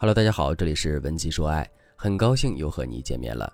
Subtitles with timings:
[0.00, 3.52] Hello，大家好，这里是文姬说爱，很高兴又和你见面了。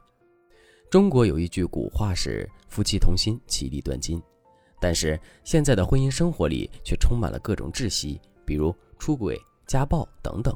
[0.91, 4.23] 中国有一句古话是“夫妻同心，其利断金”，
[4.79, 10.55] 但是现在的婚姻生活里却充满了各种窒息，比如出轨、家暴等等。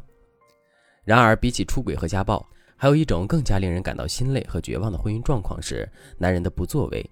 [1.05, 7.11] 然而，比起出轨和家暴，还有一种更加令人感到心累和绝望的婚姻状况是男人的不作为。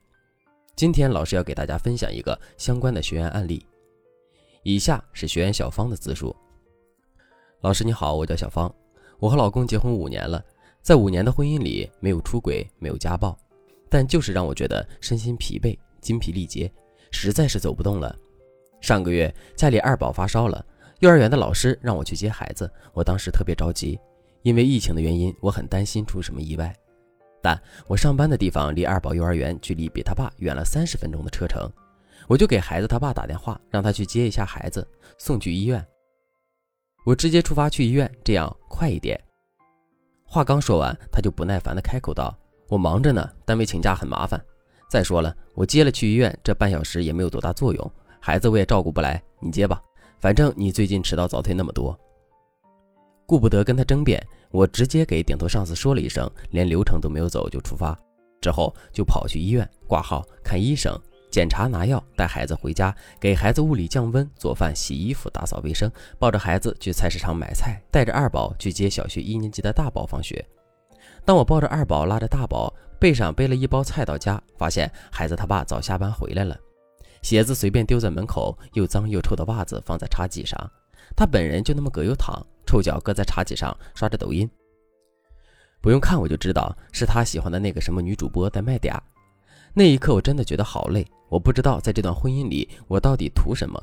[0.74, 3.64] 今天，老师要给大家分享一个相关的学员案例。
[4.64, 6.36] 以下是学员小芳的自述。
[7.62, 8.72] 老师你好，我叫小芳，
[9.18, 10.44] 我和老公结婚五年了，
[10.82, 13.36] 在五年的婚姻里没有出轨，没有家暴，
[13.88, 16.70] 但就是让我觉得身心疲惫、精疲力竭，
[17.10, 18.14] 实在是走不动了。
[18.80, 20.64] 上个月家里二宝发烧了，
[21.00, 23.98] 幼儿园的老师让我去接孩子，我当时特别着急，
[24.42, 26.72] 因为疫情的原因，我很担心出什么意外。
[27.42, 31.68] 但我上班的地方离二宝幼儿园距离比他爸远了三十分钟的车程，
[32.28, 35.84] 我就给孩子他爸打电话，让他去接一下孩子，送去医院。
[37.06, 39.16] 我直接出发去医院，这样快一点。
[40.24, 42.36] 话刚说完，他就不耐烦地开口道
[42.68, 44.44] ：“我忙着呢，单位请假很麻烦。
[44.90, 49.80] 再说了，我接了去医院，这半小时也没有多大作用，孩子我也照顾不来，你接吧。
[50.18, 51.96] 反正你最近迟到早退那么多。”
[53.24, 54.20] 顾不得跟他争辩，
[54.50, 57.96] 我直接给顶头上司说了一声，连流程都没有走就出发，
[58.40, 61.00] 之后就跑去医院挂号看医生。
[61.36, 70.42] 检查拿药，带孩子回家，给孩子物理降温、做饭、洗衣服、打扫卫生，抱着孩子去菜市场买菜，带着二宝去接小学一年级的大宝放学。
[71.26, 76.58] 当我抱着二宝，拉着大宝，背上背了一包菜到家，发现孩子他爸早下班回来了，
[77.20, 80.58] 鞋子随便丢在门口，又脏又臭的袜子放在茶几上，
[81.14, 84.50] 他本人就那么葛优躺，臭脚搁在茶几上刷着抖音。
[85.82, 88.98] 不用看我就知道是他喜欢的那个什么女主播在卖嗲。
[89.78, 91.06] 那一刻我真的觉得好累。
[91.28, 93.78] 我不知道在这段婚姻里，我到底图什么。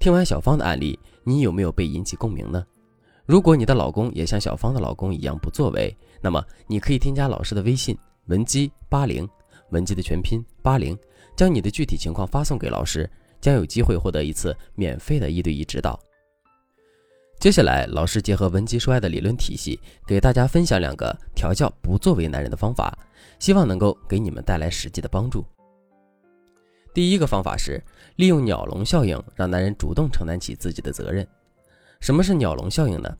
[0.00, 2.64] 听完小芳的案例，你有没有被引起共鸣呢？
[3.26, 7.94] 如果你的老公也像小芳的老公一样不作为，那么你可以添加老师的微信
[8.28, 9.28] 文姬八零，
[9.72, 10.96] 文姬的全拼八零，
[11.36, 13.10] 将你的具体情况发送给老师，
[13.42, 16.00] 将有机会获得一次免费的一对一指导。
[17.38, 22.92] 接下来，老师结合文姬说爱的理论体系，给大家分享两个调教不作为男人的方法，
[23.38, 25.44] 希望能够给你们带来实际的帮助。
[26.92, 27.80] 第一个方法是
[28.16, 31.24] 利用鸟笼效应，让男人主动承担起自己的责任。
[32.00, 33.16] 什么是鸟笼效应呢？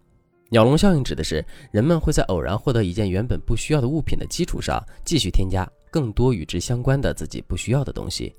[0.51, 8.35] 鸟笼效应指的是人们会在偶然获得一件原本不需要的物品的基础上，继续添加更多与之相关的自己不需要的东西。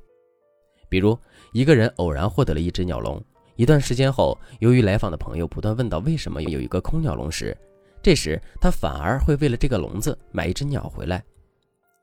[0.89, 1.17] 比如，
[1.53, 3.23] 一个人偶然获得了一只鸟笼，
[3.59, 7.53] 一段时间后，由于来访的朋友不断问到为什么有一个空鸟笼时，
[8.01, 11.21] 这时他反而会为了这个笼子买一只鸟回来。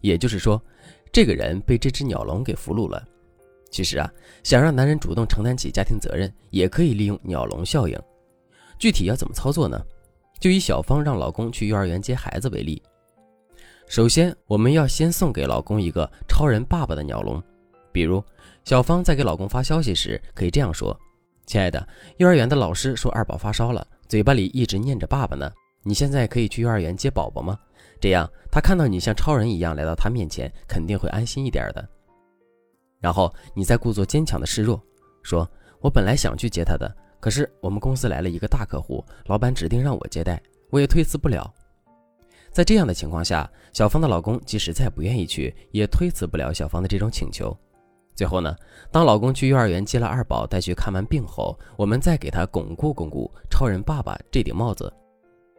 [0.03, 0.63] 也就是说，
[1.11, 3.03] 这个人被这只鸟笼给俘虏了。
[3.71, 4.07] 其实啊，
[4.43, 7.99] 想让男人主动承担起家庭责任，也可以利用鸟笼效应。
[8.79, 9.83] 具体要怎么操作呢？
[10.39, 12.83] 就以小芳让老公去幼儿园接孩子为例。
[13.89, 17.43] 首先，我们要先送给老公一个超人爸爸的鸟笼。
[17.93, 18.23] 比如，
[18.63, 20.95] 小芳在给老公发消息时，可以这样说
[21.47, 21.87] ：“亲爱的，
[22.17, 25.51] 幼儿园的老师说二宝发烧了，嘴巴里一直念着爸爸呢。
[25.85, 27.57] 你现在可以去幼儿园接宝宝吗？
[28.01, 31.89] 这样他看到你像超人一样来到他面前，肯定会安心一点的。”
[32.99, 34.83] 然后你再故作坚强的示弱，
[35.23, 35.49] 说
[35.81, 41.49] ：“我本来想去接他的，可是我们公司来了一个大客户，老板指定让我接待，我也推辞不了。”
[42.51, 47.57] 在这样的情况下，小芳的老公即使再不愿意去，也推辞不了小芳的这种请求。
[48.17, 48.57] 最后呢，
[48.91, 54.91] 当老公去幼儿园接了二宝，带去看完病后，我们再给他巩固巩固超人爸爸这顶帽子。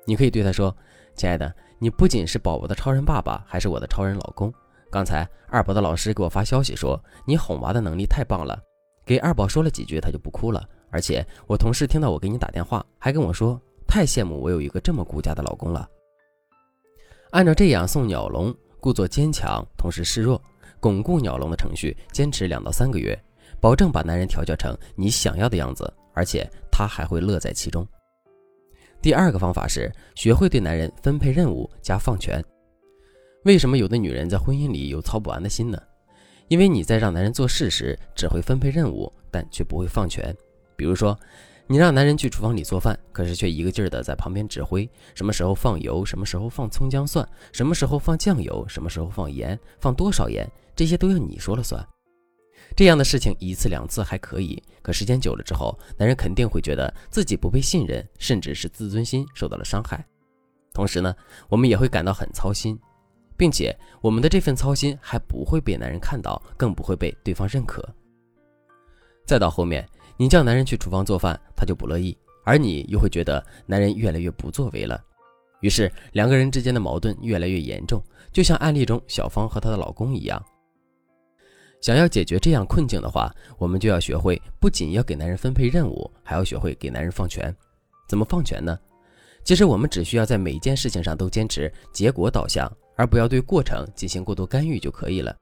[0.05, 0.75] 你可以对他说
[1.15, 4.51] ：“亲爱的，你不仅是宝宝的超人爸爸，还是我的超人老公。”
[4.89, 8.59] 刚才二宝的老师给我发消息说，你哄娃的能力太棒了。
[9.05, 10.67] 给二宝说了几句，他就不哭了。
[10.89, 15.87] 而且我同事听到我给你打电话，还跟我说，太羡慕我有一个这么顾家的老公了。
[17.31, 20.41] 按照这样送鸟笼，故作坚强，同时示弱，
[20.79, 23.17] 巩固鸟笼的程序，坚持两到三个月，
[23.59, 27.87] 保证把男人调教成你想要的样子，而且他还会乐在其中。
[29.01, 32.43] 第二个方法是学会对男人分配任务加放权。
[33.43, 35.81] 为什么有的女人在婚姻里有操不完的心呢？
[36.47, 40.35] 因为你在让男人做事时，只会分配任务，但却不会放权。
[40.75, 41.17] 比如说，
[41.67, 51.85] 你让男人去厨房里做饭，可是却一个劲儿的在旁边指挥，什么时候放油，什么时候放葱姜蒜，什么时候放酱油，什么时候放盐，放多少盐，这些都要你说了算。
[52.75, 60.05] 这样的事情一次两次还可以，可时间久了之后，男人肯定会觉得自己不被信任，甚至是自尊心受到了伤害。
[60.73, 61.13] 同时呢，
[61.49, 62.79] 我们也会感到很操心。
[63.37, 67.87] 并且我们的这份操心还不会被男人看到，更不会被对方认可。
[69.27, 69.87] 再到后面，
[70.17, 74.99] 你叫男人去厨房做饭，他就不乐意，而你又会觉得男人越来越不作为了，
[75.61, 78.03] 于是两个人之间的矛盾越来越严重，
[78.33, 80.43] 就像案例中小芳和她的老公一样。
[81.79, 87.55] 想要解决这样困境的话，我们就要学会不仅要给男人分配任务，还要学会给男人放权。
[88.09, 88.77] 怎么放权呢？
[89.43, 95.33] 其实我们只需要在每件事情上都坚持结果导向，而不要对过程进行过多干预就可以了。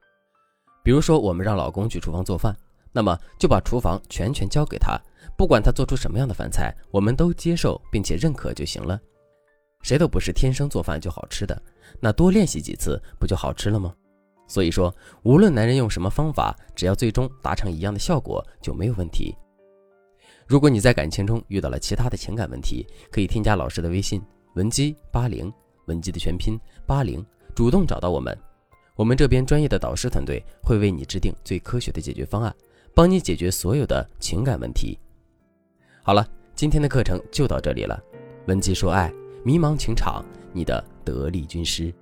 [0.84, 2.54] 比如说，我们让老公去厨房做饭，
[2.96, 4.98] 那么就把厨房全权交给他，
[5.36, 8.98] 不管他做出什么样的饭菜，我们都接受并且认可就行了。
[9.82, 11.62] 谁都不是天生做饭就好吃的，
[12.00, 13.94] 那多练习几次不就好吃了吗？
[14.48, 14.94] 所以说，
[15.24, 19.36] 无论男人用什么方法，只要最终达成一样的效果就没有问题。
[20.46, 24.22] 如果你在感情中遇到了其他的情感问题，可以添加老师的微信
[24.54, 25.52] 文姬八零，
[25.84, 27.22] 文姬的全拼八零，
[27.54, 28.34] 主动找到我们，
[28.96, 32.54] 我们这边专业的导师团队会为你制定最科学的解决方案，
[32.96, 34.98] 帮你解决所有的情感问题。
[36.02, 38.02] 好了，今天的课程就到这里了，
[38.46, 39.12] 文姬说爱，
[39.44, 41.92] 迷茫情场，你的得力军师。